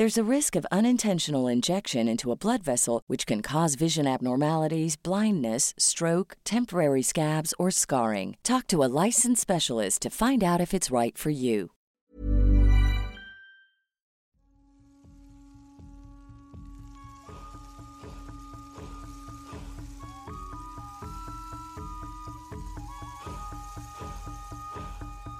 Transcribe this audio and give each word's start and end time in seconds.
There's 0.00 0.16
a 0.16 0.34
risk 0.36 0.56
of 0.56 0.66
unintentional 0.72 1.46
injection 1.46 2.08
into 2.08 2.32
a 2.32 2.34
blood 2.34 2.62
vessel, 2.62 3.02
which 3.06 3.26
can 3.26 3.42
cause 3.42 3.74
vision 3.74 4.06
abnormalities, 4.06 4.96
blindness, 4.96 5.74
stroke, 5.76 6.38
temporary 6.42 7.02
scabs, 7.02 7.52
or 7.58 7.70
scarring. 7.70 8.38
Talk 8.42 8.66
to 8.68 8.82
a 8.82 8.88
licensed 9.04 9.42
specialist 9.42 10.00
to 10.00 10.08
find 10.08 10.42
out 10.42 10.58
if 10.58 10.72
it's 10.72 10.90
right 10.90 11.18
for 11.18 11.28
you. 11.28 11.72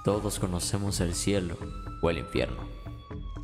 Todos 0.05 0.37
conocemos 0.37 1.01
el 1.01 1.15
cielo 1.15 1.57
o 2.03 2.09
el 2.09 2.17
infierno. 2.17 2.70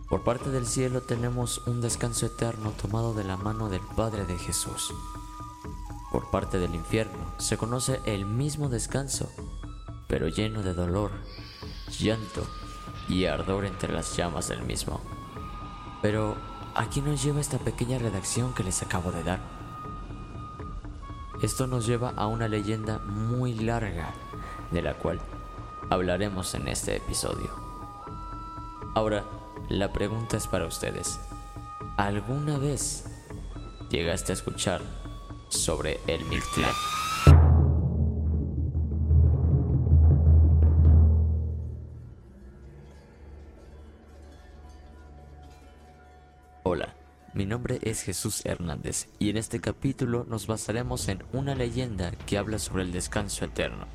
Por 0.09 0.23
parte 0.23 0.51
del 0.51 0.65
cielo 0.65 1.01
tenemos 1.01 1.59
un 1.67 1.81
descanso 1.81 2.27
eterno 2.27 2.71
tomado 2.71 3.13
de 3.13 3.25
la 3.25 3.35
mano 3.35 3.67
del 3.67 3.81
Padre 3.81 4.25
de 4.25 4.37
Jesús. 4.37 4.93
Por 6.13 6.31
parte 6.31 6.59
del 6.59 6.75
infierno 6.75 7.33
se 7.37 7.57
conoce 7.57 7.99
el 8.05 8.25
mismo 8.25 8.69
descanso, 8.69 9.29
pero 10.07 10.29
lleno 10.29 10.63
de 10.63 10.73
dolor, 10.73 11.11
llanto 11.99 12.47
y 13.09 13.25
ardor 13.25 13.65
entre 13.65 13.91
las 13.91 14.15
llamas 14.15 14.47
del 14.47 14.61
mismo. 14.63 15.01
Pero, 16.01 16.37
aquí 16.73 17.01
nos 17.01 17.21
lleva 17.21 17.41
esta 17.41 17.57
pequeña 17.57 17.99
redacción 17.99 18.53
que 18.53 18.63
les 18.63 18.81
acabo 18.81 19.11
de 19.11 19.23
dar. 19.23 19.41
Esto 21.41 21.67
nos 21.67 21.85
lleva 21.85 22.11
a 22.15 22.27
una 22.27 22.47
leyenda 22.47 22.99
muy 22.99 23.53
larga, 23.55 24.13
de 24.71 24.81
la 24.81 24.93
cual 24.93 25.19
hablaremos 25.89 26.53
en 26.55 26.69
este 26.69 26.95
episodio. 26.95 27.49
Ahora, 28.95 29.23
la 29.69 29.91
pregunta 29.91 30.37
es 30.37 30.47
para 30.47 30.65
ustedes. 30.65 31.19
¿Alguna 31.97 32.57
vez 32.57 33.05
llegaste 33.89 34.31
a 34.31 34.35
escuchar 34.35 34.81
sobre 35.49 35.99
el 36.07 36.23
Mictlán? 36.25 36.73
Hola, 46.63 46.95
mi 47.33 47.45
nombre 47.45 47.79
es 47.81 48.01
Jesús 48.03 48.45
Hernández 48.45 49.09
y 49.19 49.29
en 49.29 49.37
este 49.37 49.59
capítulo 49.59 50.25
nos 50.27 50.47
basaremos 50.47 51.07
en 51.09 51.23
una 51.33 51.55
leyenda 51.55 52.11
que 52.11 52.37
habla 52.37 52.59
sobre 52.59 52.83
el 52.83 52.91
descanso 52.91 53.45
eterno. 53.45 53.85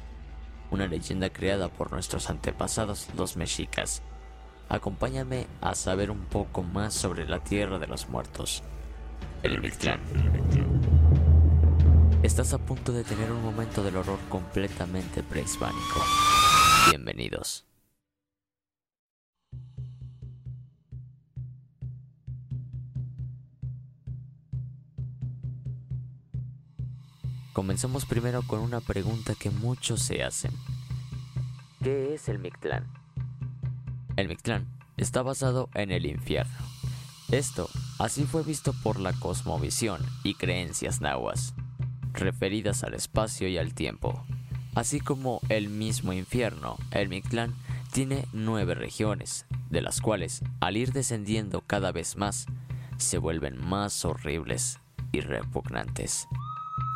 Una 0.70 0.86
leyenda 0.86 1.30
creada 1.30 1.68
por 1.68 1.92
nuestros 1.92 2.30
antepasados 2.30 3.08
los 3.14 3.36
mexicas. 3.36 4.02
Acompáñame 4.72 5.46
a 5.60 5.74
saber 5.74 6.10
un 6.10 6.24
poco 6.24 6.62
más 6.62 6.94
sobre 6.94 7.28
la 7.28 7.44
tierra 7.44 7.78
de 7.78 7.86
los 7.86 8.08
muertos, 8.08 8.62
el 9.42 9.60
Mictlán. 9.60 10.00
Estás 12.22 12.54
a 12.54 12.58
punto 12.58 12.90
de 12.90 13.04
tener 13.04 13.30
un 13.30 13.42
momento 13.42 13.84
del 13.84 13.96
horror 13.98 14.18
completamente 14.30 15.22
prehispánico. 15.22 16.00
Bienvenidos. 16.88 17.66
Comencemos 27.52 28.06
primero 28.06 28.40
con 28.46 28.60
una 28.60 28.80
pregunta 28.80 29.34
que 29.34 29.50
muchos 29.50 30.00
se 30.00 30.22
hacen. 30.22 30.52
¿Qué 31.82 32.14
es 32.14 32.30
el 32.30 32.38
Mictlán? 32.38 33.01
El 34.16 34.28
Mictlán 34.28 34.66
está 34.96 35.22
basado 35.22 35.70
en 35.74 35.90
el 35.90 36.06
infierno. 36.06 36.52
Esto 37.30 37.68
así 37.98 38.24
fue 38.24 38.42
visto 38.42 38.74
por 38.82 39.00
la 39.00 39.12
cosmovisión 39.14 40.00
y 40.22 40.34
creencias 40.34 41.00
nahuas, 41.00 41.54
referidas 42.12 42.84
al 42.84 42.94
espacio 42.94 43.48
y 43.48 43.56
al 43.56 43.74
tiempo. 43.74 44.24
Así 44.74 45.00
como 45.00 45.40
el 45.48 45.70
mismo 45.70 46.12
infierno, 46.12 46.76
el 46.90 47.08
Mictlán 47.08 47.54
tiene 47.92 48.26
nueve 48.32 48.74
regiones, 48.74 49.46
de 49.70 49.80
las 49.80 50.00
cuales, 50.00 50.42
al 50.60 50.76
ir 50.76 50.92
descendiendo 50.92 51.62
cada 51.62 51.92
vez 51.92 52.16
más, 52.16 52.46
se 52.98 53.18
vuelven 53.18 53.58
más 53.58 54.04
horribles 54.04 54.78
y 55.10 55.20
repugnantes. 55.20 56.26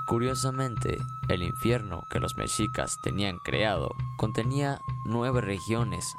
Curiosamente, 0.07 0.97
el 1.29 1.43
infierno 1.43 2.05
que 2.11 2.21
los 2.21 2.37
mexicas 2.37 2.97
tenían 3.03 3.39
creado 3.39 3.91
contenía 4.17 4.79
nueve 5.05 5.41
regiones, 5.41 6.15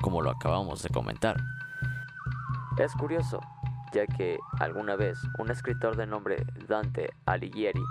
como 0.00 0.22
lo 0.22 0.30
acabamos 0.30 0.82
de 0.82 0.90
comentar. 0.90 1.36
Es 2.78 2.92
curioso, 2.92 3.40
ya 3.92 4.06
que 4.06 4.38
alguna 4.60 4.96
vez 4.96 5.18
un 5.38 5.50
escritor 5.50 5.96
de 5.96 6.06
nombre 6.06 6.46
Dante 6.68 7.10
Alighieri 7.26 7.82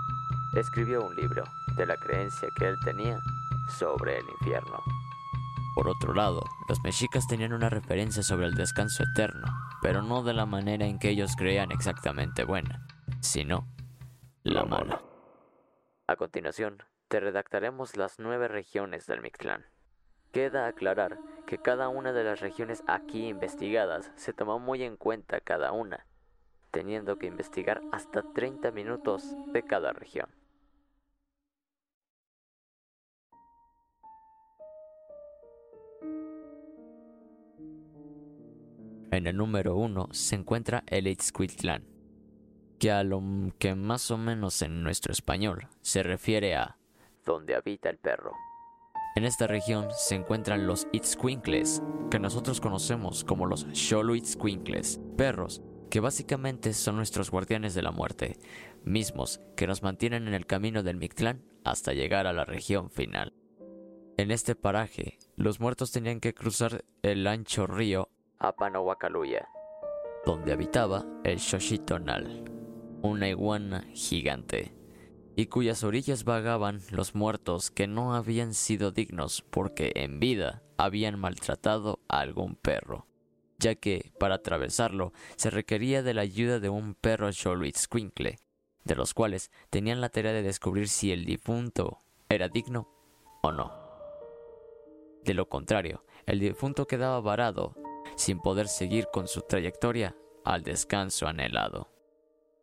escribió 0.54 1.06
un 1.06 1.14
libro 1.16 1.44
de 1.76 1.86
la 1.86 1.96
creencia 1.96 2.48
que 2.56 2.68
él 2.68 2.76
tenía 2.84 3.18
sobre 3.68 4.18
el 4.18 4.24
infierno. 4.40 4.78
Por 5.74 5.88
otro 5.88 6.12
lado, 6.14 6.42
los 6.68 6.82
mexicas 6.82 7.28
tenían 7.28 7.52
una 7.52 7.68
referencia 7.68 8.22
sobre 8.22 8.46
el 8.46 8.54
descanso 8.54 9.04
eterno, 9.04 9.46
pero 9.80 10.02
no 10.02 10.22
de 10.22 10.34
la 10.34 10.46
manera 10.46 10.86
en 10.86 10.98
que 10.98 11.10
ellos 11.10 11.36
creían 11.36 11.70
exactamente 11.70 12.44
buena, 12.44 12.84
sino 13.20 13.66
la 14.42 14.64
mala. 14.64 15.02
A 16.06 16.16
continuación, 16.16 16.82
te 17.08 17.20
redactaremos 17.20 17.96
las 17.96 18.18
nueve 18.18 18.48
regiones 18.48 19.06
del 19.06 19.20
Mictlán. 19.20 19.66
Queda 20.32 20.66
aclarar 20.66 21.18
que 21.46 21.58
cada 21.58 21.88
una 21.88 22.12
de 22.12 22.22
las 22.22 22.40
regiones 22.40 22.82
aquí 22.86 23.28
investigadas 23.28 24.12
se 24.16 24.34
tomó 24.34 24.58
muy 24.58 24.82
en 24.82 24.96
cuenta 24.96 25.40
cada 25.40 25.72
una, 25.72 26.06
teniendo 26.70 27.16
que 27.18 27.26
investigar 27.26 27.80
hasta 27.92 28.22
30 28.22 28.70
minutos 28.72 29.34
de 29.52 29.62
cada 29.62 29.92
región. 29.92 30.28
En 39.10 39.26
el 39.26 39.36
número 39.36 39.74
1 39.76 40.08
se 40.12 40.34
encuentra 40.34 40.84
el 40.86 41.06
Itzcuitlán, 41.06 41.84
que 42.78 42.92
a 42.92 43.02
lo 43.02 43.22
que 43.58 43.74
más 43.74 44.10
o 44.10 44.18
menos 44.18 44.60
en 44.60 44.82
nuestro 44.82 45.12
español 45.12 45.68
se 45.80 46.02
refiere 46.02 46.54
a 46.54 46.76
donde 47.24 47.54
habita 47.54 47.88
el 47.88 47.96
perro. 47.96 48.32
En 49.18 49.24
esta 49.24 49.48
región 49.48 49.88
se 49.96 50.14
encuentran 50.14 50.68
los 50.68 50.86
Itzcuincles, 50.92 51.82
que 52.08 52.20
nosotros 52.20 52.60
conocemos 52.60 53.24
como 53.24 53.46
los 53.46 53.66
Xoloitzcuincles, 53.72 55.00
perros 55.16 55.60
que 55.90 55.98
básicamente 55.98 56.72
son 56.72 56.94
nuestros 56.94 57.28
guardianes 57.28 57.74
de 57.74 57.82
la 57.82 57.90
muerte, 57.90 58.38
mismos 58.84 59.40
que 59.56 59.66
nos 59.66 59.82
mantienen 59.82 60.28
en 60.28 60.34
el 60.34 60.46
camino 60.46 60.84
del 60.84 60.98
Mictlán 60.98 61.42
hasta 61.64 61.94
llegar 61.94 62.28
a 62.28 62.32
la 62.32 62.44
región 62.44 62.90
final. 62.90 63.34
En 64.18 64.30
este 64.30 64.54
paraje, 64.54 65.18
los 65.34 65.58
muertos 65.58 65.90
tenían 65.90 66.20
que 66.20 66.32
cruzar 66.32 66.84
el 67.02 67.26
ancho 67.26 67.66
río 67.66 68.10
Apanahuacaluya, 68.38 69.48
donde 70.26 70.52
habitaba 70.52 71.04
el 71.24 71.40
Xoshitonal, 71.40 72.44
una 73.02 73.28
iguana 73.28 73.84
gigante, 73.94 74.77
y 75.38 75.46
cuyas 75.46 75.84
orillas 75.84 76.24
vagaban 76.24 76.80
los 76.90 77.14
muertos 77.14 77.70
que 77.70 77.86
no 77.86 78.16
habían 78.16 78.54
sido 78.54 78.90
dignos 78.90 79.44
porque 79.48 79.92
en 79.94 80.18
vida 80.18 80.64
habían 80.76 81.16
maltratado 81.16 82.00
a 82.08 82.18
algún 82.18 82.56
perro, 82.56 83.06
ya 83.56 83.76
que 83.76 84.10
para 84.18 84.34
atravesarlo 84.34 85.12
se 85.36 85.50
requería 85.50 86.02
de 86.02 86.12
la 86.12 86.22
ayuda 86.22 86.58
de 86.58 86.70
un 86.70 86.96
perro 86.96 87.32
Xoloitzcuincle, 87.32 88.40
de 88.82 88.94
los 88.96 89.14
cuales 89.14 89.52
tenían 89.70 90.00
la 90.00 90.08
tarea 90.08 90.32
de 90.32 90.42
descubrir 90.42 90.88
si 90.88 91.12
el 91.12 91.24
difunto 91.24 92.00
era 92.28 92.48
digno 92.48 92.88
o 93.40 93.52
no. 93.52 93.72
De 95.24 95.34
lo 95.34 95.48
contrario, 95.48 96.04
el 96.26 96.40
difunto 96.40 96.88
quedaba 96.88 97.20
varado, 97.20 97.76
sin 98.16 98.40
poder 98.40 98.66
seguir 98.66 99.06
con 99.12 99.28
su 99.28 99.42
trayectoria 99.42 100.16
al 100.44 100.64
descanso 100.64 101.28
anhelado. 101.28 101.97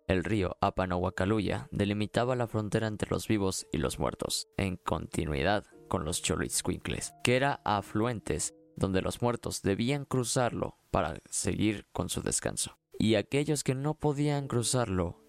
El 0.08 0.24
río 0.24 0.56
Apanahuacaluya 0.62 1.68
delimitaba 1.72 2.36
la 2.36 2.48
frontera 2.48 2.88
entre 2.88 3.10
los 3.10 3.28
vivos 3.28 3.66
y 3.72 3.80
los 3.80 3.98
muertos, 3.98 4.48
en 4.56 4.78
continuidad 4.78 5.66
con 5.88 6.06
los 6.06 6.22
Cholitzcuincles, 6.22 7.14
que 7.24 7.36
era 7.36 7.62
afluentes 7.66 8.54
donde 8.76 9.02
los 9.02 9.24
muertos 9.24 9.64
debían 9.64 10.06
cruzarlo 10.06 10.78
para 10.92 11.20
seguir 11.30 11.88
con 11.92 12.10
su 12.10 12.22
descanso. 12.22 12.78
Y 13.00 13.16
aquellos 13.16 13.64
que 13.64 13.74
no 13.74 13.96
podían 13.96 14.48
cruzarlo 14.48 15.24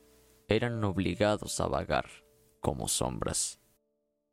eran 0.46 0.84
obligados 0.84 1.58
a 1.60 1.68
vagar 1.68 2.06
como 2.60 2.88
sombras. 2.88 3.60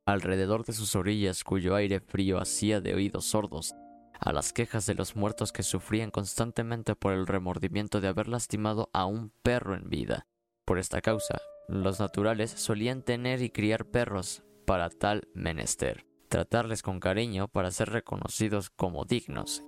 Alrededor 0.06 0.66
de 0.66 0.74
sus 0.74 0.96
orillas, 0.98 1.46
cuyo 1.46 1.76
aire 1.76 2.02
frío 2.02 2.40
hacía 2.40 2.82
de 2.82 2.94
oídos 2.94 3.26
sordos 3.26 3.74
a 4.20 4.34
las 4.34 4.54
quejas 4.54 4.86
de 4.86 4.96
los 4.96 5.16
muertos 5.16 5.52
que 5.52 5.64
sufrían 5.64 6.12
constantemente 6.12 6.96
por 6.96 7.14
el 7.14 7.28
remordimiento 7.28 8.02
de 8.02 8.10
haber 8.10 8.28
lastimado 8.28 8.90
a 8.94 9.06
un 9.06 9.32
perro 9.42 9.76
en 9.76 9.90
vida. 9.90 10.28
Por 10.66 10.80
esta 10.80 11.02
causa, 11.02 11.42
los 11.68 12.00
naturales 12.00 12.50
solían 12.52 13.02
tener 13.02 13.42
y 13.42 13.50
criar 13.50 13.86
perros 13.86 14.44
para 14.66 14.90
tal 14.90 15.28
menester, 15.34 16.06
tratarles 16.30 16.82
con 16.82 17.02
cariño 17.02 17.50
para 17.50 17.70
ser 17.70 17.90
reconocidos 17.90 18.70
como 18.70 19.04
dignos. 19.04 19.62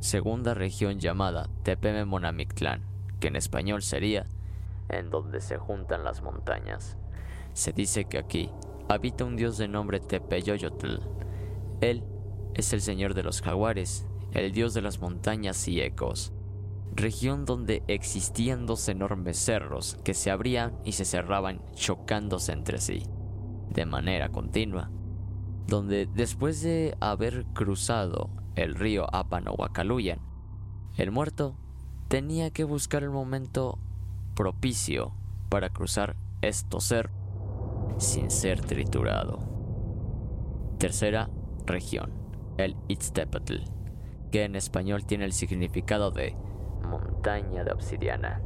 Segunda 0.00 0.52
región 0.54 1.00
llamada 1.00 1.48
Tepeme 1.64 2.04
que 3.20 3.28
en 3.28 3.36
español 3.36 3.82
sería 3.82 4.26
en 4.88 5.10
donde 5.10 5.40
se 5.40 5.58
juntan 5.58 6.04
las 6.04 6.22
montañas. 6.22 6.96
Se 7.52 7.72
dice 7.72 8.04
que 8.04 8.18
aquí 8.18 8.50
habita 8.88 9.24
un 9.24 9.36
dios 9.36 9.58
de 9.58 9.68
nombre 9.68 10.00
Tepeyoyotl. 10.00 11.00
Él 11.80 12.04
es 12.54 12.72
el 12.72 12.80
señor 12.80 13.14
de 13.14 13.22
los 13.22 13.42
jaguares, 13.42 14.06
el 14.32 14.52
dios 14.52 14.74
de 14.74 14.82
las 14.82 15.00
montañas 15.00 15.68
y 15.68 15.80
ecos. 15.80 16.32
Región 16.94 17.44
donde 17.44 17.82
existían 17.86 18.66
dos 18.66 18.88
enormes 18.88 19.38
cerros 19.38 19.98
que 20.04 20.14
se 20.14 20.30
abrían 20.30 20.78
y 20.84 20.92
se 20.92 21.04
cerraban 21.04 21.60
chocándose 21.74 22.52
entre 22.52 22.78
sí, 22.78 23.04
de 23.70 23.86
manera 23.86 24.30
continua. 24.30 24.90
Donde 25.66 26.06
después 26.06 26.62
de 26.62 26.96
haber 26.98 27.44
cruzado 27.52 28.30
el 28.56 28.74
río 28.74 29.06
Apanohuacaluyan. 29.14 30.18
El 30.96 31.12
muerto 31.12 31.56
tenía 32.08 32.50
que 32.50 32.64
buscar 32.64 33.02
el 33.02 33.10
momento 33.10 33.78
propicio 34.34 35.12
para 35.50 35.68
cruzar 35.68 36.16
esto 36.40 36.80
ser 36.80 37.10
sin 37.98 38.30
ser 38.30 38.62
triturado. 38.62 39.40
Tercera 40.78 41.28
región, 41.66 42.12
el 42.56 42.76
Itztepetl, 42.88 43.56
que 44.32 44.44
en 44.44 44.56
español 44.56 45.04
tiene 45.04 45.26
el 45.26 45.32
significado 45.32 46.10
de 46.10 46.34
montaña 46.82 47.62
de 47.62 47.72
obsidiana. 47.72 48.40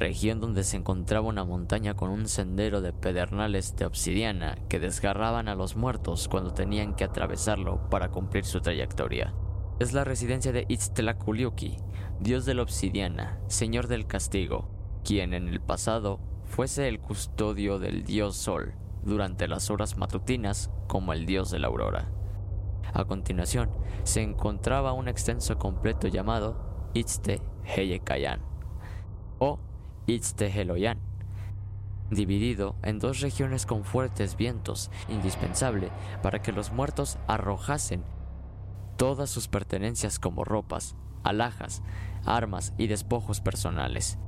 Región 0.00 0.40
donde 0.40 0.64
se 0.64 0.76
encontraba 0.76 1.28
una 1.28 1.44
montaña 1.44 1.94
con 1.94 2.10
un 2.10 2.26
sendero 2.26 2.80
de 2.80 2.92
pedernales 2.92 3.76
de 3.76 3.86
obsidiana 3.86 4.56
que 4.68 4.80
desgarraban 4.80 5.48
a 5.48 5.54
los 5.54 5.76
muertos 5.76 6.28
cuando 6.28 6.52
tenían 6.52 6.94
que 6.94 7.04
atravesarlo 7.04 7.88
para 7.88 8.10
cumplir 8.10 8.44
su 8.44 8.60
trayectoria 8.60 9.32
es 9.78 9.92
la 9.92 10.04
residencia 10.04 10.52
de 10.52 10.64
Itztlaculiuqui, 10.68 11.76
dios 12.20 12.46
de 12.46 12.54
la 12.54 12.62
obsidiana, 12.62 13.38
señor 13.46 13.88
del 13.88 14.06
castigo, 14.06 14.70
quien 15.04 15.34
en 15.34 15.48
el 15.48 15.60
pasado 15.60 16.18
fuese 16.44 16.88
el 16.88 16.98
custodio 16.98 17.78
del 17.78 18.04
dios 18.04 18.36
Sol 18.36 18.74
durante 19.02 19.48
las 19.48 19.70
horas 19.70 19.98
matutinas 19.98 20.70
como 20.86 21.12
el 21.12 21.26
dios 21.26 21.50
de 21.50 21.58
la 21.58 21.66
aurora. 21.66 22.08
A 22.94 23.04
continuación, 23.04 23.70
se 24.04 24.22
encontraba 24.22 24.94
un 24.94 25.08
extenso 25.08 25.58
completo 25.58 26.08
llamado 26.08 26.90
Itzte 26.94 27.42
Heyekayan 27.64 28.40
o 29.38 29.58
Itzte 30.06 30.46
Heloyan, 30.46 30.98
dividido 32.10 32.76
en 32.82 32.98
dos 32.98 33.20
regiones 33.20 33.66
con 33.66 33.84
fuertes 33.84 34.36
vientos, 34.36 34.90
indispensable 35.10 35.90
para 36.22 36.40
que 36.40 36.52
los 36.52 36.72
muertos 36.72 37.18
arrojasen 37.26 38.04
todas 38.96 39.30
sus 39.30 39.48
pertenencias 39.48 40.18
como 40.18 40.44
ropas, 40.44 40.96
alhajas, 41.22 41.82
armas 42.24 42.72
y 42.78 42.86
despojos 42.86 43.40
personales. 43.40 44.18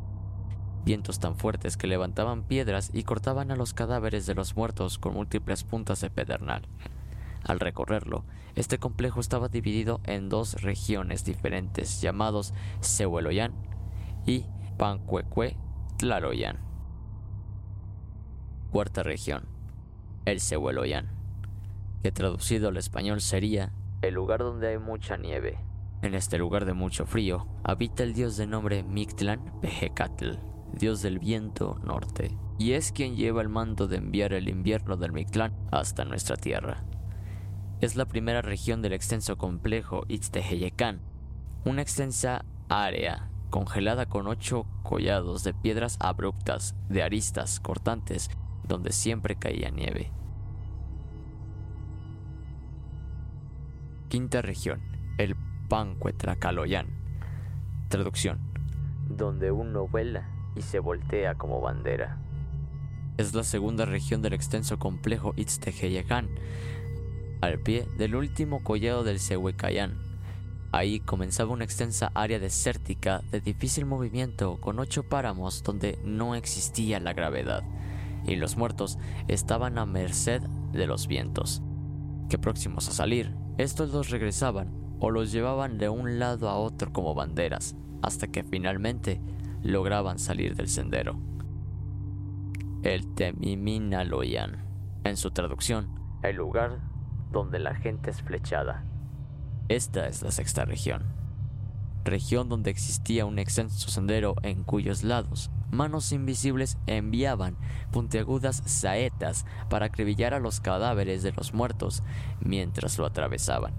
Vientos 0.85 1.19
tan 1.19 1.37
fuertes 1.37 1.77
que 1.77 1.87
levantaban 1.87 2.45
piedras 2.45 2.91
y 2.93 3.03
cortaban 3.03 3.51
a 3.51 3.57
los 3.57 3.75
cadáveres 3.75 4.27
de 4.27 4.35
los 4.35 4.57
muertos 4.57 4.99
con 4.99 5.15
múltiples 5.15 5.65
puntas 5.65 6.01
de 6.01 6.11
pedernal. 6.11 6.63
Al 7.45 7.61
recorrerlo, 7.61 8.25
este 8.55 8.79
complejo 8.79 9.21
estaba 9.21 9.49
dividido 9.49 10.01
en 10.05 10.29
dos 10.29 10.63
regiones 10.63 11.25
diferentes 11.25 12.01
llamados 12.01 12.55
Sehueloyán 12.81 13.53
y 14.27 14.47
Pancuecue 14.77 15.57
Tlaloyán. 15.99 16.59
Cuarta 18.71 19.03
región, 19.03 19.45
el 20.25 20.41
Sehueloyán, 20.41 21.09
que 22.03 22.13
traducido 22.13 22.69
al 22.69 22.77
español 22.77 23.21
sería 23.21 23.73
el 24.03 24.15
lugar 24.15 24.41
donde 24.41 24.69
hay 24.69 24.79
mucha 24.79 25.17
nieve. 25.17 25.59
En 26.03 26.15
este 26.15 26.39
lugar 26.39 26.65
de 26.65 26.75
mucho 26.75 27.07
frío 27.07 27.47
habita 27.65 28.05
el 28.05 28.15
dios 28.15 28.37
de 28.37 28.47
nombre 28.47 28.83
Mictlán 28.85 29.61
Pejecatl, 29.61 30.37
dios 30.73 31.03
del 31.03 31.19
viento 31.19 31.81
norte, 31.83 32.37
y 32.59 32.73
es 32.73 32.93
quien 32.93 33.17
lleva 33.17 33.43
el 33.43 33.49
mando 33.49 33.89
de 33.89 33.97
enviar 33.97 34.33
el 34.33 34.49
invierno 34.49 34.97
del 34.97 35.13
Mictlán 35.13 35.57
hasta 35.73 36.05
nuestra 36.05 36.37
tierra. 36.37 36.85
Es 37.81 37.97
la 37.97 38.07
primera 38.07 38.43
región 38.43 38.83
del 38.83 38.93
extenso 38.93 39.37
complejo 39.37 40.05
Itzteheyecán, 40.09 41.01
una 41.65 41.83
extensa 41.83 42.45
área 42.69 43.31
congelada 43.51 44.07
con 44.07 44.27
ocho 44.27 44.67
collados 44.83 45.43
de 45.43 45.55
piedras 45.55 45.97
abruptas, 46.01 46.77
de 46.89 47.03
aristas 47.03 47.61
cortantes, 47.61 48.31
donde 48.65 48.93
siempre 48.93 49.37
caía 49.37 49.71
nieve. 49.71 50.13
Quinta 54.09 54.41
región, 54.41 54.81
el 55.19 55.37
Pancuetracaloyán. 55.69 56.87
Traducción. 57.91 58.39
Donde 59.07 59.51
uno 59.51 59.87
vuela 59.87 60.31
y 60.57 60.63
se 60.63 60.79
voltea 60.79 61.35
como 61.35 61.61
bandera. 61.61 62.17
Es 63.19 63.35
la 63.35 63.45
segunda 63.45 63.85
región 63.85 64.23
del 64.23 64.33
extenso 64.33 64.79
complejo 64.79 65.35
Itzteheyacán, 65.37 66.31
al 67.43 67.59
pie 67.59 67.87
del 67.99 68.15
último 68.15 68.65
collado 68.65 69.05
del 69.05 69.19
Sehuecayán. 69.19 69.99
Ahí 70.73 71.01
comenzaba 71.01 71.53
una 71.53 71.65
extensa 71.65 72.11
área 72.15 72.39
desértica 72.39 73.21
de 73.31 73.43
difícil 73.43 73.85
movimiento 73.85 74.59
con 74.59 74.79
ocho 74.79 75.03
páramos 75.03 75.63
donde 75.63 75.99
no 76.03 76.35
existía 76.35 76.99
la 76.99 77.13
gravedad, 77.13 77.63
y 78.25 78.37
los 78.37 78.57
muertos 78.57 78.97
estaban 79.29 79.77
a 79.77 79.85
merced 79.85 80.41
de 80.73 80.87
los 80.87 81.09
vientos, 81.09 81.61
que 82.31 82.39
próximos 82.39 82.89
a 82.89 82.93
salir 82.93 83.48
estos 83.59 83.93
los 83.93 84.11
regresaban 84.11 84.73
o 85.01 85.11
los 85.11 85.33
llevaban 85.33 85.79
de 85.79 85.89
un 85.89 86.19
lado 86.19 86.49
a 86.49 86.57
otro 86.57 86.93
como 86.93 87.15
banderas, 87.15 87.77
hasta 88.03 88.29
que 88.29 88.45
finalmente 88.45 89.21
lograban 89.63 90.19
salir 90.19 90.55
del 90.55 90.69
sendero. 90.69 91.19
El 92.83 93.15
Temiminaloyan, 93.15 94.65
en 95.05 95.17
su 95.17 95.33
traducción, 95.33 95.89
el 96.23 96.37
lugar 96.37 96.81
donde 97.33 97.59
la 97.59 97.75
gente 97.75 98.11
es 98.11 98.23
flechada. 98.23 98.85
Esta 99.69 100.07
es 100.07 100.23
la 100.23 100.31
sexta 100.31 100.65
región, 100.65 101.03
región 102.05 102.49
donde 102.49 102.71
existía 102.71 103.27
un 103.27 103.41
extenso 103.41 103.91
sendero 103.91 104.37
en 104.43 104.63
cuyos 104.63 105.03
lados 105.03 105.51
manos 105.71 106.13
invisibles 106.13 106.79
enviaban 106.87 107.57
puntiagudas 107.91 108.63
saetas 108.67 109.47
para 109.69 109.87
acribillar 109.87 110.35
a 110.35 110.41
los 110.41 110.61
cadáveres 110.61 111.23
de 111.23 111.33
los 111.33 111.55
muertos 111.55 112.03
mientras 112.41 112.99
lo 112.99 113.07
atravesaban. 113.07 113.75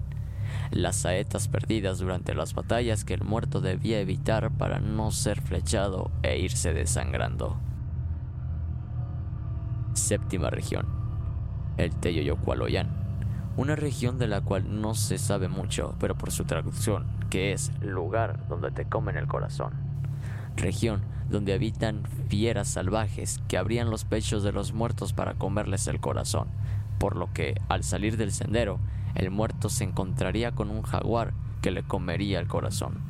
Las 0.70 0.96
saetas 0.96 1.48
perdidas 1.48 1.98
durante 1.98 2.34
las 2.34 2.54
batallas 2.54 3.04
que 3.04 3.14
el 3.14 3.22
muerto 3.22 3.60
debía 3.60 4.00
evitar 4.00 4.50
para 4.50 4.80
no 4.80 5.10
ser 5.10 5.40
flechado 5.40 6.10
e 6.22 6.38
irse 6.38 6.72
desangrando. 6.72 7.58
Séptima 9.94 10.50
región. 10.50 10.86
El 11.76 11.94
Teyoyocualoyan. 11.94 12.88
Una 13.56 13.74
región 13.74 14.18
de 14.18 14.28
la 14.28 14.40
cual 14.40 14.80
no 14.80 14.94
se 14.94 15.18
sabe 15.18 15.48
mucho, 15.48 15.94
pero 15.98 16.16
por 16.16 16.30
su 16.30 16.44
traducción, 16.44 17.06
que 17.30 17.52
es 17.52 17.72
lugar 17.80 18.46
donde 18.48 18.70
te 18.70 18.86
comen 18.86 19.16
el 19.16 19.26
corazón. 19.26 19.72
Región 20.56 21.02
donde 21.30 21.54
habitan 21.54 22.02
fieras 22.28 22.68
salvajes 22.68 23.40
que 23.48 23.56
abrían 23.56 23.90
los 23.90 24.04
pechos 24.04 24.42
de 24.42 24.52
los 24.52 24.72
muertos 24.72 25.12
para 25.12 25.34
comerles 25.34 25.86
el 25.86 26.00
corazón, 26.00 26.48
por 26.98 27.16
lo 27.16 27.32
que 27.32 27.60
al 27.68 27.84
salir 27.84 28.16
del 28.16 28.32
sendero 28.32 28.78
el 29.14 29.30
muerto 29.30 29.68
se 29.68 29.84
encontraría 29.84 30.52
con 30.52 30.70
un 30.70 30.82
jaguar 30.82 31.32
que 31.62 31.70
le 31.70 31.82
comería 31.82 32.40
el 32.40 32.48
corazón. 32.48 33.09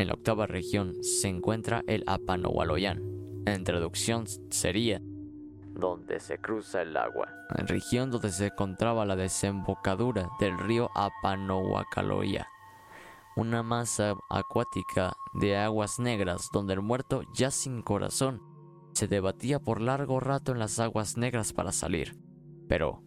En 0.00 0.06
la 0.06 0.14
octava 0.14 0.46
región 0.46 0.94
se 1.04 1.28
encuentra 1.28 1.84
el 1.86 2.04
Apanohualoyan. 2.06 3.02
En 3.44 3.64
traducción 3.64 4.24
sería 4.48 4.98
donde 5.74 6.20
se 6.20 6.38
cruza 6.38 6.80
el 6.80 6.96
agua, 6.96 7.28
en 7.54 7.66
región 7.66 8.10
donde 8.10 8.30
se 8.32 8.46
encontraba 8.46 9.04
la 9.04 9.14
desembocadura 9.14 10.30
del 10.40 10.58
río 10.58 10.88
Apanohuacaloya, 10.94 12.48
una 13.36 13.62
masa 13.62 14.14
acuática 14.30 15.12
de 15.34 15.58
aguas 15.58 15.98
negras 15.98 16.48
donde 16.50 16.72
el 16.72 16.80
muerto, 16.80 17.20
ya 17.34 17.50
sin 17.50 17.82
corazón, 17.82 18.40
se 18.94 19.06
debatía 19.06 19.60
por 19.60 19.82
largo 19.82 20.18
rato 20.18 20.52
en 20.52 20.60
las 20.60 20.78
aguas 20.78 21.18
negras 21.18 21.52
para 21.52 21.72
salir. 21.72 22.16
Pero 22.70 23.02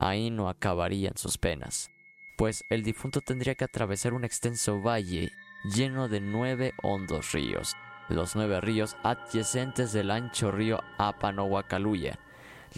ahí 0.00 0.32
no 0.32 0.48
acabarían 0.48 1.16
sus 1.16 1.38
penas, 1.38 1.88
pues 2.36 2.64
el 2.68 2.82
difunto 2.82 3.20
tendría 3.20 3.54
que 3.54 3.64
atravesar 3.64 4.12
un 4.12 4.24
extenso 4.24 4.82
valle 4.82 5.30
lleno 5.64 6.08
de 6.08 6.20
nueve 6.20 6.72
hondos 6.82 7.32
ríos, 7.32 7.76
los 8.08 8.34
nueve 8.34 8.60
ríos 8.60 8.96
adyacentes 9.02 9.92
del 9.92 10.10
ancho 10.10 10.50
río 10.50 10.80
Apanohuacaluya, 10.98 12.18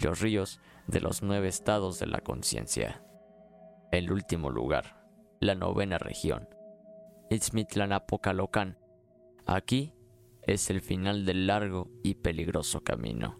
los 0.01 0.19
ríos 0.19 0.59
de 0.87 0.99
los 0.99 1.23
nueve 1.23 1.47
estados 1.47 1.99
de 1.99 2.07
la 2.07 2.19
conciencia. 2.19 3.03
El 3.91 4.11
último 4.11 4.49
lugar, 4.49 5.07
la 5.39 5.55
novena 5.55 5.97
región, 5.97 6.49
Itzmitlanapocalocan. 7.29 8.77
Aquí 9.45 9.93
es 10.43 10.69
el 10.69 10.81
final 10.81 11.25
del 11.25 11.47
largo 11.47 11.89
y 12.03 12.15
peligroso 12.15 12.83
camino. 12.83 13.39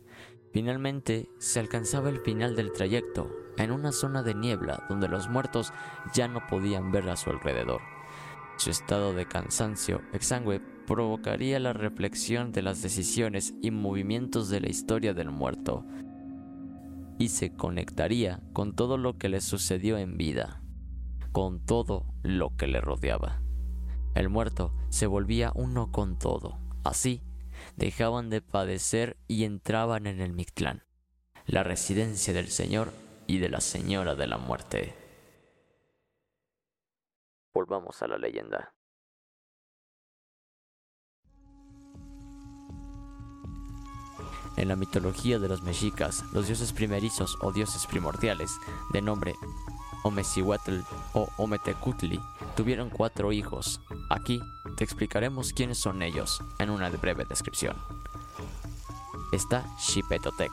Finalmente 0.54 1.30
se 1.40 1.60
alcanzaba 1.60 2.10
el 2.10 2.20
final 2.20 2.56
del 2.56 2.72
trayecto, 2.72 3.30
en 3.58 3.72
una 3.72 3.92
zona 3.92 4.24
de 4.24 4.36
niebla 4.36 4.86
donde 4.90 5.08
los 5.08 5.28
muertos 5.28 5.74
ya 6.14 6.28
no 6.28 6.48
podían 6.48 6.92
ver 6.92 7.10
a 7.10 7.18
su 7.18 7.30
alrededor. 7.30 7.82
Su 8.58 8.70
estado 8.70 9.14
de 9.14 9.26
cansancio 9.26 10.02
exangüe 10.14 10.62
provocaría 10.88 11.60
la 11.60 11.74
reflexión 11.74 12.52
de 12.52 12.62
las 12.62 12.82
decisiones 12.82 13.54
y 13.62 13.72
movimientos 13.72 14.50
de 14.50 14.62
la 14.62 14.70
historia 14.70 15.14
del 15.14 15.32
muerto 15.32 15.86
y 17.18 17.30
se 17.30 17.54
conectaría 17.54 18.42
con 18.54 18.76
todo 18.76 18.98
lo 18.98 19.18
que 19.18 19.30
le 19.30 19.42
sucedió 19.42 19.98
en 19.98 20.18
vida, 20.18 20.62
con 21.32 21.66
todo 21.66 22.06
lo 22.22 22.56
que 22.56 22.68
le 22.68 22.82
rodeaba. 22.82 23.42
El 24.16 24.30
muerto 24.30 24.74
se 24.90 25.08
volvía 25.08 25.52
uno 25.56 25.92
con 25.92 26.18
todo. 26.18 26.60
Así, 26.84 27.22
dejaban 27.78 28.30
de 28.30 28.42
padecer 28.42 29.18
y 29.28 29.46
entraban 29.46 30.06
en 30.06 30.20
el 30.20 30.34
Mictlán, 30.34 30.84
la 31.46 31.64
residencia 31.64 32.34
del 32.34 32.48
Señor 32.48 32.92
y 33.26 33.38
de 33.38 33.50
la 33.50 33.62
Señora 33.62 34.16
de 34.16 34.28
la 34.28 34.38
Muerte. 34.38 35.03
Volvamos 37.54 38.02
a 38.02 38.08
la 38.08 38.18
leyenda. 38.18 38.74
En 44.56 44.68
la 44.68 44.76
mitología 44.76 45.40
de 45.40 45.48
los 45.48 45.62
mexicas, 45.64 46.24
los 46.34 46.48
dioses 46.48 46.74
primerizos 46.74 47.38
o 47.42 47.52
dioses 47.52 47.86
primordiales, 47.88 48.52
de 48.92 49.02
nombre 49.02 49.34
Omecihuatl 50.04 50.80
o 51.14 51.28
Ometecutli, 51.38 52.20
tuvieron 52.56 52.90
cuatro 52.90 53.32
hijos. 53.32 53.82
Aquí 54.10 54.42
te 54.78 54.84
explicaremos 54.84 55.54
quiénes 55.54 55.78
son 55.78 56.02
ellos 56.02 56.42
en 56.60 56.70
una 56.70 56.90
breve 56.90 57.26
descripción. 57.26 57.76
Está 59.32 59.64
Xipetotec. 59.80 60.52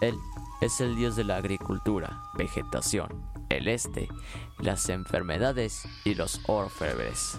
Él 0.00 0.16
es 0.60 0.80
el 0.80 0.94
dios 0.94 1.16
de 1.16 1.24
la 1.24 1.36
agricultura, 1.36 2.22
vegetación, 2.34 3.08
el 3.56 3.68
este, 3.68 4.08
las 4.58 4.88
enfermedades 4.88 5.88
y 6.04 6.14
los 6.14 6.40
orfebres. 6.46 7.38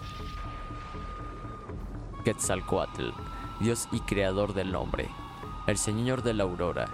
Quetzalcoatl, 2.24 3.09
dios 3.59 3.88
y 3.91 4.00
creador 4.01 4.53
del 4.53 4.75
hombre, 4.75 5.09
el 5.67 5.77
señor 5.77 6.24
de 6.24 6.33
la 6.33 6.43
aurora 6.43 6.88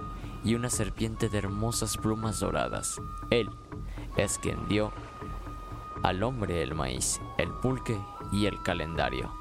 y 0.44 0.56
una 0.56 0.70
serpiente 0.70 1.30
de 1.30 1.38
hermosas 1.38 1.98
plumas 1.98 2.40
doradas. 2.40 3.02
Él 3.30 3.50
es 4.18 4.38
quien 4.38 4.68
dio 4.68 4.92
al 6.04 6.22
hombre 6.22 6.62
el 6.62 6.76
maíz, 6.76 7.22
el 7.38 7.50
pulque 7.50 8.00
y 8.32 8.46
el 8.46 8.62
calendario. 8.62 9.34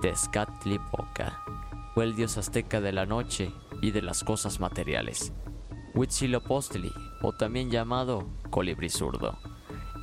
Tezcatlipoca 0.00 1.42
fue 1.94 2.04
el 2.04 2.14
dios 2.14 2.36
azteca 2.36 2.80
de 2.82 2.92
la 2.92 3.06
noche 3.06 3.52
y 3.80 3.90
de 3.90 4.02
las 4.02 4.22
cosas 4.22 4.60
materiales. 4.60 5.32
Huitzilopochtli, 5.96 6.92
o 7.22 7.32
también 7.32 7.70
llamado 7.70 8.28
colibrí 8.50 8.90
zurdo. 8.90 9.38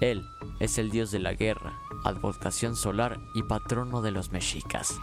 Él 0.01 0.25
es 0.59 0.79
el 0.79 0.89
dios 0.89 1.11
de 1.11 1.19
la 1.19 1.33
guerra, 1.33 1.79
advocación 2.03 2.75
solar 2.75 3.19
y 3.35 3.43
patrono 3.43 4.01
de 4.01 4.09
los 4.09 4.31
mexicas. 4.31 4.99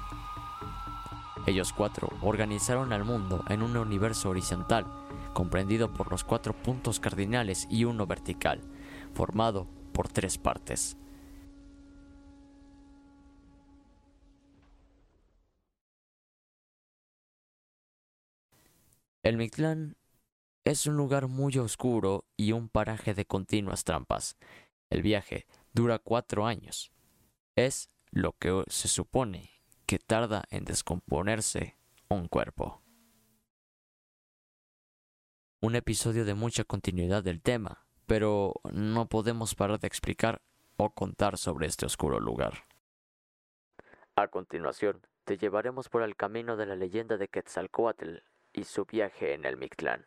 Ellos 1.46 1.72
cuatro 1.72 2.08
organizaron 2.22 2.92
al 2.92 3.04
mundo 3.04 3.44
en 3.48 3.62
un 3.62 3.76
universo 3.76 4.30
horizontal, 4.30 4.84
comprendido 5.32 5.94
por 5.94 6.10
los 6.10 6.24
cuatro 6.24 6.60
puntos 6.60 6.98
cardinales 6.98 7.68
y 7.70 7.84
uno 7.84 8.08
vertical, 8.08 8.60
formado 9.14 9.68
por 9.92 10.08
tres 10.08 10.38
partes. 10.38 10.96
El 19.22 19.36
Mictlán 19.36 19.94
es 20.70 20.86
un 20.86 20.96
lugar 20.96 21.26
muy 21.26 21.58
oscuro 21.58 22.24
y 22.36 22.52
un 22.52 22.68
paraje 22.68 23.12
de 23.12 23.24
continuas 23.26 23.82
trampas. 23.82 24.36
El 24.88 25.02
viaje 25.02 25.46
dura 25.72 25.98
cuatro 25.98 26.46
años. 26.46 26.92
Es 27.56 27.88
lo 28.12 28.32
que 28.38 28.64
se 28.68 28.86
supone 28.86 29.50
que 29.86 29.98
tarda 29.98 30.44
en 30.50 30.64
descomponerse 30.64 31.76
un 32.08 32.28
cuerpo. 32.28 32.82
Un 35.60 35.74
episodio 35.74 36.24
de 36.24 36.34
mucha 36.34 36.64
continuidad 36.64 37.24
del 37.24 37.42
tema, 37.42 37.84
pero 38.06 38.54
no 38.72 39.08
podemos 39.08 39.54
parar 39.54 39.80
de 39.80 39.88
explicar 39.88 40.40
o 40.76 40.90
contar 40.90 41.36
sobre 41.36 41.66
este 41.66 41.84
oscuro 41.84 42.20
lugar. 42.20 42.64
A 44.14 44.28
continuación, 44.28 45.04
te 45.24 45.36
llevaremos 45.36 45.88
por 45.88 46.02
el 46.02 46.16
camino 46.16 46.56
de 46.56 46.66
la 46.66 46.76
leyenda 46.76 47.16
de 47.16 47.28
Quetzalcoatl 47.28 48.18
y 48.52 48.64
su 48.64 48.84
viaje 48.84 49.34
en 49.34 49.44
el 49.44 49.56
Mictlán. 49.56 50.06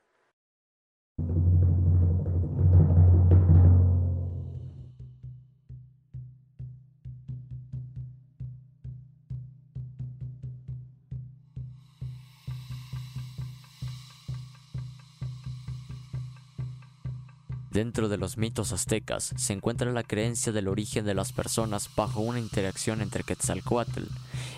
Dentro 17.74 18.08
de 18.08 18.18
los 18.18 18.38
mitos 18.38 18.72
aztecas 18.72 19.34
se 19.36 19.52
encuentra 19.52 19.92
la 19.92 20.04
creencia 20.04 20.52
del 20.52 20.68
origen 20.68 21.06
de 21.06 21.16
las 21.16 21.34
personas 21.34 21.90
bajo 21.96 22.20
una 22.20 22.38
interacción 22.38 23.02
entre 23.02 23.24
Quetzalcoatl 23.24 24.04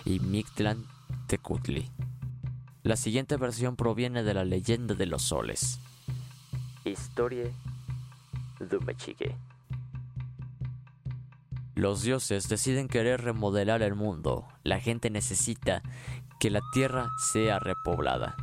y 0.03 0.19
Mictlán 0.19 0.83
Tecutli. 1.27 1.89
La 2.83 2.97
siguiente 2.97 3.37
versión 3.37 3.77
proviene 3.77 4.21
de 4.23 4.33
la 4.33 4.43
leyenda 4.43 4.95
de 4.95 5.05
los 5.05 5.21
soles. 5.21 5.79
Historia 6.83 7.45
de 8.59 8.79
Mexique. 8.79 9.33
Los 11.73 12.01
dioses 12.01 12.49
deciden 12.49 12.89
querer 12.89 13.21
remodelar 13.21 13.81
el 13.81 13.95
mundo. 13.95 14.45
La 14.63 14.81
gente 14.81 15.09
necesita 15.09 15.81
que 16.37 16.49
la 16.49 16.61
tierra 16.73 17.11
sea 17.31 17.59
repoblada. 17.59 18.35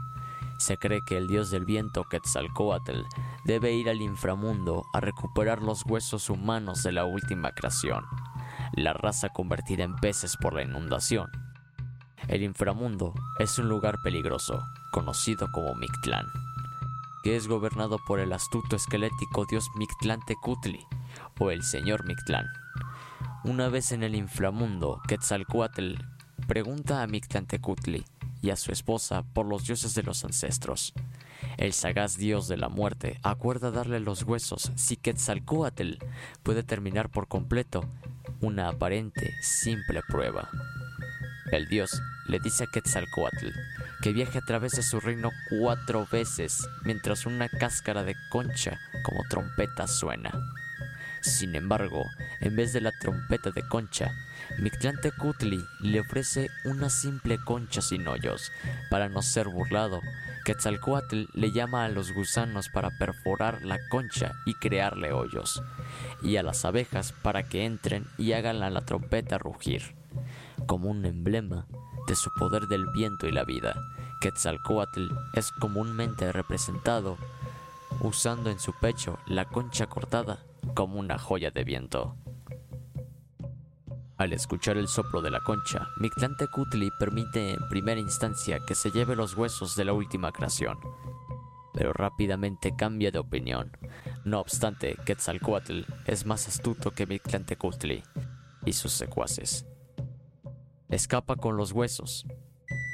Se 0.62 0.78
cree 0.78 1.02
que 1.04 1.16
el 1.19 1.26
dios 1.26 1.50
del 1.50 1.64
viento 1.64 2.04
Quetzalcoatl 2.04 3.00
debe 3.45 3.73
ir 3.73 3.90
al 3.90 4.00
inframundo 4.00 4.85
a 4.92 5.00
recuperar 5.00 5.61
los 5.61 5.85
huesos 5.85 6.31
humanos 6.31 6.85
de 6.85 6.92
la 6.92 7.04
última 7.04 7.50
creación, 7.50 8.04
la 8.73 8.92
raza 8.92 9.31
convertida 9.31 9.83
en 9.83 9.97
peces 9.97 10.37
por 10.37 10.54
la 10.54 10.62
inundación. 10.62 11.33
El 12.28 12.45
inframundo 12.45 13.12
es 13.40 13.59
un 13.59 13.69
lugar 13.69 13.97
peligroso, 14.04 14.62
conocido 14.92 15.50
como 15.50 15.75
Mictlán, 15.75 16.26
que 17.25 17.35
es 17.35 17.49
gobernado 17.49 17.99
por 18.07 18.21
el 18.21 18.33
astuto 18.33 18.76
esquelético 18.76 19.47
dios 19.47 19.69
Mictlán 19.75 20.21
Tecutli, 20.28 20.87
o 21.40 21.50
el 21.50 21.64
señor 21.64 22.07
Mictlán. 22.07 22.47
Una 23.42 23.69
vez 23.69 23.90
en 23.90 24.04
el 24.04 24.14
inframundo, 24.14 25.02
Quetzalcoatl 25.09 25.95
pregunta 26.47 27.02
a 27.02 27.09
Mictlán 27.09 27.49
Tecutli 27.49 28.04
y 28.42 28.50
a 28.50 28.56
su 28.56 28.72
esposa 28.72 29.22
por 29.32 29.46
los 29.46 29.64
dioses 29.64 29.94
de 29.94 30.02
los 30.02 30.25
ancestros. 30.25 30.92
El 31.56 31.72
sagaz 31.72 32.16
dios 32.16 32.49
de 32.49 32.56
la 32.56 32.68
muerte 32.68 33.18
acuerda 33.22 33.70
darle 33.70 34.00
los 34.00 34.25
huesos 34.25 34.72
si 34.75 34.96
Quetzalcoatl 34.96 35.94
puede 36.42 36.62
terminar 36.62 37.08
por 37.08 37.28
completo 37.28 37.88
una 38.40 38.68
aparente 38.68 39.32
simple 39.40 40.02
prueba. 40.08 40.50
El 41.52 41.68
dios 41.68 42.02
le 42.26 42.40
dice 42.40 42.64
a 42.64 42.66
Quetzalcoatl 42.66 43.49
que 44.02 44.12
viaje 44.12 44.38
a 44.38 44.44
través 44.44 44.72
de 44.72 44.82
su 44.82 44.99
reino 45.00 45.30
cuatro 45.49 46.06
veces 46.11 46.66
mientras 46.84 47.26
una 47.26 47.49
cáscara 47.49 48.02
de 48.02 48.16
concha 48.30 48.80
como 49.04 49.22
trompeta 49.28 49.87
suena. 49.87 50.32
Sin 51.20 51.54
embargo, 51.54 52.04
en 52.40 52.56
vez 52.56 52.72
de 52.72 52.80
la 52.80 52.90
trompeta 53.00 53.50
de 53.50 53.62
concha, 53.68 54.12
Mictlantecutli 54.59 55.64
le 55.80 56.00
ofrece 56.00 56.49
una 56.64 56.90
simple 56.90 57.38
concha 57.38 57.80
sin 57.80 58.06
hoyos. 58.06 58.52
Para 58.90 59.09
no 59.09 59.23
ser 59.23 59.49
burlado, 59.49 60.00
Quetzalcoatl 60.44 61.25
le 61.35 61.52
llama 61.52 61.85
a 61.85 61.88
los 61.88 62.12
gusanos 62.12 62.68
para 62.68 62.90
perforar 62.99 63.62
la 63.62 63.78
concha 63.88 64.32
y 64.44 64.54
crearle 64.54 65.12
hoyos, 65.12 65.62
y 66.23 66.37
a 66.37 66.42
las 66.42 66.64
abejas 66.64 67.12
para 67.23 67.44
que 67.44 67.64
entren 67.64 68.06
y 68.18 68.32
hagan 68.32 68.62
a 68.62 68.71
la 68.71 68.82
trompeta 68.82 69.38
rugir. 69.38 69.94
Como 70.66 70.90
un 70.90 71.04
emblema 71.04 71.66
de 72.06 72.16
su 72.16 72.30
poder 72.35 72.66
del 72.66 72.87
viento 72.92 73.26
y 73.26 73.32
la 73.32 73.44
vida, 73.44 73.75
Quetzalcoatl 74.21 75.09
es 75.35 75.50
comúnmente 75.52 76.30
representado 76.32 77.16
usando 78.00 78.50
en 78.50 78.59
su 78.59 78.73
pecho 78.73 79.18
la 79.26 79.44
concha 79.47 79.87
cortada 79.87 80.44
como 80.75 80.99
una 80.99 81.18
joya 81.18 81.50
de 81.50 81.64
viento. 81.64 82.16
Al 84.23 84.33
escuchar 84.33 84.76
el 84.76 84.87
soplo 84.87 85.21
de 85.21 85.33
la 85.33 85.41
concha, 85.41 85.88
Mictlantecutli 85.97 86.93
permite 86.97 87.55
en 87.55 87.69
primera 87.69 87.99
instancia 87.99 88.61
que 88.64 88.76
se 88.76 88.93
lleve 88.93 89.17
los 89.17 89.37
huesos 89.37 89.75
de 89.75 89.85
la 89.85 89.95
última 89.95 90.31
creación, 90.31 90.79
pero 91.75 91.93
rápidamente 91.93 92.76
cambia 92.76 93.11
de 93.11 93.19
opinión. 93.19 93.76
No 94.25 94.38
obstante, 94.38 94.97
Quetzalcoatl 95.05 95.81
es 96.07 96.25
más 96.25 96.47
astuto 96.47 96.93
que 96.93 97.05
Mictlantecutli 97.05 98.05
y 98.64 98.73
sus 98.75 98.93
secuaces. 98.93 99.67
Escapa 100.88 101.35
con 101.35 101.57
los 101.57 101.73
huesos. 101.73 102.25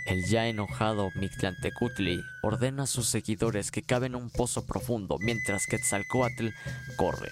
El 0.07 0.25
ya 0.25 0.47
enojado 0.47 1.11
Mictlantecutli 1.15 2.23
ordena 2.43 2.85
a 2.85 2.87
sus 2.87 3.07
seguidores 3.07 3.71
que 3.71 3.83
caben 3.83 4.15
un 4.15 4.31
pozo 4.31 4.65
profundo 4.65 5.19
mientras 5.21 5.67
Quetzalcoatl 5.67 6.49
corre, 6.97 7.31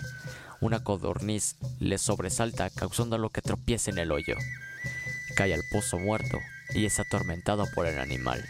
una 0.61 0.83
codorniz 0.83 1.57
le 1.81 1.99
sobresalta 1.99 2.71
causando 2.71 3.31
que 3.31 3.42
tropiece 3.42 3.90
en 3.90 3.99
el 3.99 4.12
hoyo. 4.12 4.37
Cae 5.35 5.55
al 5.55 5.62
pozo 5.71 5.99
muerto 5.99 6.38
y 6.75 6.87
es 6.87 6.99
atormentado 6.99 7.66
por 7.75 7.87
el 7.87 7.99
animal. 7.99 8.45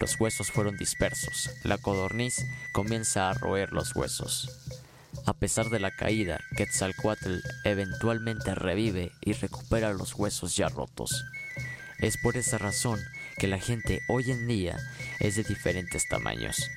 Los 0.00 0.18
huesos 0.20 0.50
fueron 0.50 0.76
dispersos. 0.76 1.50
La 1.62 1.78
codorniz 1.78 2.44
comienza 2.72 3.30
a 3.30 3.34
roer 3.34 3.72
los 3.72 3.94
huesos. 3.94 4.50
A 5.26 5.32
pesar 5.32 5.70
de 5.70 5.80
la 5.80 5.90
caída, 5.90 6.40
Quetzalcoatl 6.56 7.38
eventualmente 7.64 8.54
revive 8.54 9.12
y 9.20 9.32
recupera 9.32 9.92
los 9.92 10.14
huesos 10.14 10.56
ya 10.56 10.68
rotos. 10.68 11.24
Es 12.00 12.18
por 12.18 12.36
esa 12.36 12.58
razón 12.58 13.00
que 13.38 13.46
la 13.46 13.58
gente 13.58 14.00
hoy 14.08 14.30
en 14.30 14.46
día 14.46 14.76
es 15.20 15.36
de 15.36 15.44
diferentes 15.44 16.06
tamaños. 16.08 16.68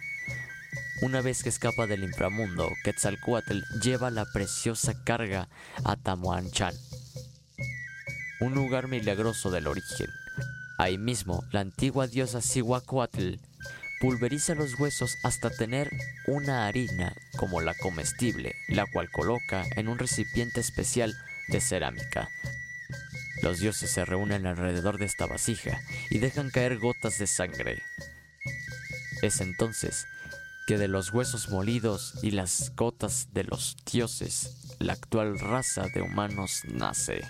Una 0.99 1.21
vez 1.21 1.43
que 1.43 1.49
escapa 1.49 1.85
del 1.85 2.03
inframundo, 2.03 2.71
Quetzalcoatl 2.83 3.61
lleva 3.83 4.09
la 4.09 4.25
preciosa 4.25 5.03
carga 5.03 5.47
a 5.83 5.95
Tamuanchan, 5.95 6.73
un 8.39 8.55
lugar 8.55 8.87
milagroso 8.87 9.51
del 9.51 9.67
origen. 9.67 10.07
Ahí 10.79 10.97
mismo, 10.97 11.43
la 11.51 11.59
antigua 11.59 12.07
diosa 12.07 12.41
Cihuacoatl 12.41 13.35
pulveriza 14.01 14.55
los 14.55 14.79
huesos 14.79 15.17
hasta 15.23 15.51
tener 15.51 15.91
una 16.25 16.65
harina 16.65 17.15
como 17.37 17.61
la 17.61 17.75
comestible, 17.75 18.55
la 18.67 18.87
cual 18.91 19.11
coloca 19.11 19.65
en 19.75 19.89
un 19.89 19.99
recipiente 19.99 20.61
especial 20.61 21.15
de 21.47 21.61
cerámica. 21.61 22.27
Los 23.43 23.59
dioses 23.59 23.91
se 23.91 24.03
reúnen 24.03 24.47
alrededor 24.47 24.97
de 24.97 25.05
esta 25.05 25.27
vasija 25.27 25.79
y 26.09 26.17
dejan 26.17 26.49
caer 26.49 26.79
gotas 26.79 27.19
de 27.19 27.27
sangre. 27.27 27.83
Es 29.21 29.41
entonces 29.41 30.07
que 30.67 30.77
de 30.77 30.89
los 30.89 31.13
huesos 31.13 31.49
molidos 31.49 32.15
y 32.21 32.31
las 32.31 32.73
gotas 32.75 33.29
de 33.31 33.45
los 33.45 33.77
dioses, 33.89 34.75
la 34.79 34.93
actual 34.93 35.39
raza 35.39 35.85
de 35.95 36.01
humanos 36.01 36.61
nace. 36.67 37.21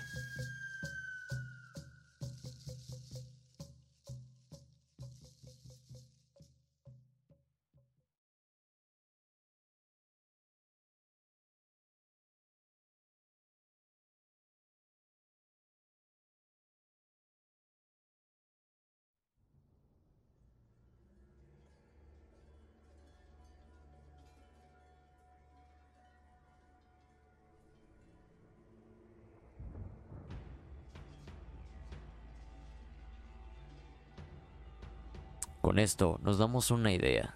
Con 35.68 35.78
esto 35.78 36.18
nos 36.22 36.38
damos 36.38 36.70
una 36.70 36.94
idea 36.94 37.34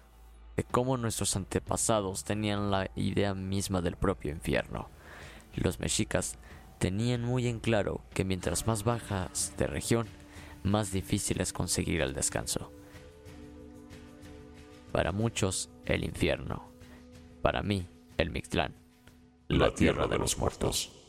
de 0.57 0.63
cómo 0.63 0.97
nuestros 0.97 1.35
antepasados 1.35 2.23
tenían 2.23 2.71
la 2.71 2.89
idea 2.95 3.35
misma 3.35 3.79
del 3.79 3.95
propio 3.95 4.31
infierno. 4.31 4.89
Los 5.53 5.79
mexicas 5.79 6.39
tenían 6.79 7.21
muy 7.21 7.45
en 7.47 7.59
claro 7.59 8.01
que 8.11 8.23
mientras 8.23 8.65
más 8.65 8.83
bajas 8.83 9.53
de 9.59 9.67
región, 9.67 10.07
más 10.63 10.91
difícil 10.91 11.41
es 11.41 11.53
conseguir 11.53 12.01
el 12.01 12.15
descanso. 12.15 12.71
Para 14.91 15.11
muchos, 15.11 15.69
el 15.85 16.03
infierno. 16.03 16.63
Para 17.43 17.61
mí, 17.61 17.85
el 18.17 18.31
Mictlán, 18.31 18.73
la 19.47 19.75
tierra 19.75 20.07
de 20.07 20.17
los 20.17 20.39
muertos. 20.39 21.02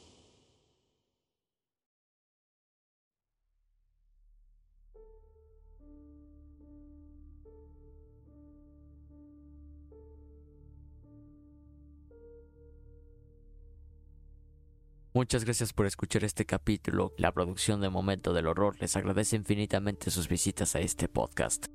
Muchas 15.17 15.45
gracias 15.45 15.73
por 15.73 15.87
escuchar 15.87 16.25
este 16.25 16.45
capítulo. 16.45 17.13
La 17.17 17.31
producción 17.31 17.81
de 17.81 17.89
Momento 17.89 18.33
del 18.33 18.49
Horror 18.49 18.75
les 18.81 18.97
agradece 18.97 19.37
infinitamente 19.37 20.11
sus 20.11 20.27
visitas 20.27 20.75
a 20.75 20.81
este 20.81 21.07
podcast. 21.07 21.67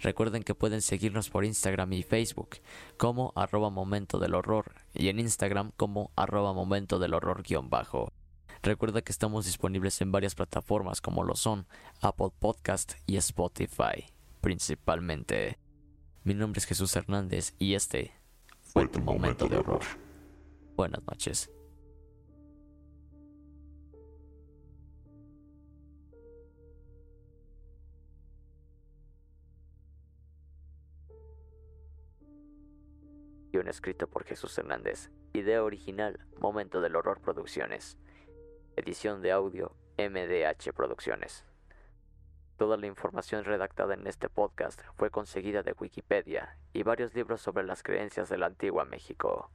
Recuerden 0.00 0.42
que 0.42 0.56
pueden 0.56 0.82
seguirnos 0.82 1.30
por 1.30 1.44
Instagram 1.44 1.92
y 1.92 2.02
Facebook 2.02 2.56
como 2.96 3.32
arroba 3.36 3.70
momento 3.70 4.18
del 4.18 4.34
horror 4.34 4.72
y 4.92 5.06
en 5.06 5.20
Instagram 5.20 5.70
como 5.76 6.10
arroba 6.16 6.52
momento 6.52 6.98
del 6.98 7.14
horror 7.14 7.44
guion 7.44 7.70
bajo. 7.70 8.12
Recuerda 8.60 9.02
que 9.02 9.12
estamos 9.12 9.46
disponibles 9.46 10.00
en 10.00 10.10
varias 10.10 10.34
plataformas 10.34 11.00
como 11.00 11.22
lo 11.22 11.36
son 11.36 11.68
Apple 12.00 12.32
Podcast 12.40 12.94
y 13.06 13.18
Spotify, 13.18 14.06
principalmente. 14.40 15.60
Mi 16.24 16.34
nombre 16.34 16.58
es 16.58 16.66
Jesús 16.66 16.96
Hernández 16.96 17.54
y 17.56 17.74
este 17.74 18.14
fue 18.62 18.88
tu 18.88 18.98
momento 18.98 19.46
de 19.46 19.58
horror. 19.58 19.82
Buenas 20.74 21.06
noches. 21.06 21.48
Un 33.58 33.68
escrito 33.68 34.08
por 34.08 34.24
Jesús 34.24 34.56
Hernández. 34.58 35.10
Idea 35.32 35.62
original, 35.62 36.18
Momento 36.38 36.80
del 36.80 36.96
Horror 36.96 37.20
Producciones. 37.20 37.98
Edición 38.76 39.22
de 39.22 39.32
audio, 39.32 39.76
MDH 39.98 40.72
Producciones. 40.72 41.44
Toda 42.56 42.76
la 42.76 42.86
información 42.86 43.44
redactada 43.44 43.94
en 43.94 44.06
este 44.06 44.28
podcast 44.28 44.80
fue 44.96 45.10
conseguida 45.10 45.62
de 45.62 45.74
Wikipedia 45.78 46.58
y 46.72 46.82
varios 46.82 47.14
libros 47.14 47.40
sobre 47.40 47.64
las 47.64 47.82
creencias 47.82 48.28
de 48.28 48.38
la 48.38 48.46
antigua 48.46 48.84
México. 48.84 49.50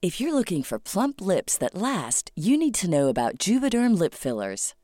If 0.00 0.20
you're 0.20 0.32
looking 0.32 0.62
for 0.62 0.78
plump 0.78 1.20
lips 1.20 1.58
that 1.58 1.74
last, 1.74 2.30
you 2.36 2.56
need 2.56 2.74
to 2.76 2.88
know 2.88 3.08
about 3.08 3.36
Juvederm 3.38 3.98
lip 3.98 4.14
fillers. 4.14 4.74